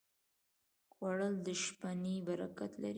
[0.91, 2.89] خوړل د شپهنۍ برکت لري